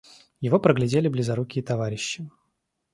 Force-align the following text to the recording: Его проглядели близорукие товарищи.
Его 0.39 0.59
проглядели 0.59 1.09
близорукие 1.09 1.63
товарищи. 1.63 2.27